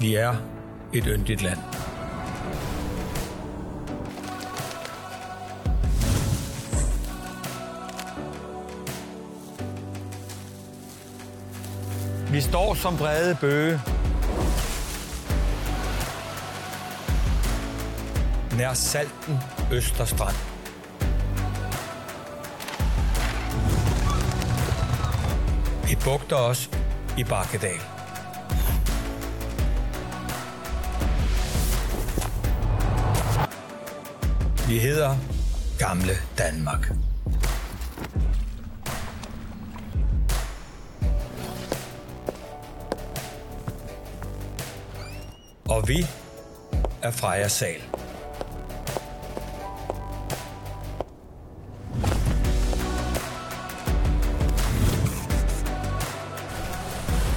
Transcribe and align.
Vi 0.00 0.14
er 0.14 0.36
et 0.92 1.04
yndigt 1.06 1.42
land. 1.42 1.58
Vi 12.32 12.40
står 12.40 12.74
som 12.74 12.96
brede 12.96 13.36
bøge. 13.40 13.80
Nær 18.58 18.74
Salten 18.74 19.38
Østerstrand. 19.72 20.36
Vi 25.88 25.96
bugter 26.04 26.36
os 26.36 26.70
i 27.18 27.24
Bakkedal. 27.24 27.95
Vi 34.68 34.78
hedder 34.78 35.16
Gamle 35.78 36.12
Danmark. 36.38 36.92
Og 45.68 45.88
vi 45.88 46.06
er 47.02 47.10
Freja 47.10 47.48
Sal. 47.48 47.80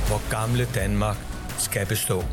Hvor 0.07 0.29
gamle 0.29 0.67
Danmark 0.75 1.17
skal 1.57 1.85
bestå. 1.85 2.23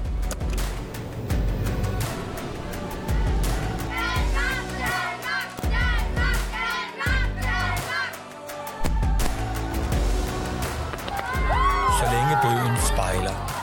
Så 11.99 12.05
længe 12.13 12.39
bøgen 12.43 12.77
spejler 12.93 13.57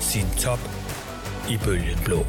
sin 0.00 0.26
top 0.38 0.58
i 1.48 1.58
bølgen 1.64 1.98
blå. 2.04 2.26